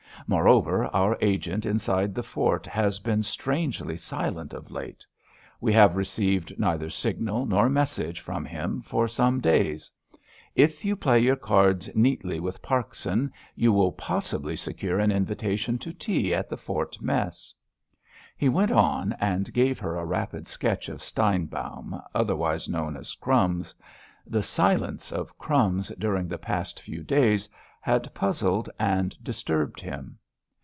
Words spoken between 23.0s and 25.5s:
"Crumbs." The silence of